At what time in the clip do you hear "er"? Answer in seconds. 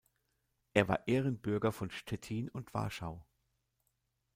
0.73-0.87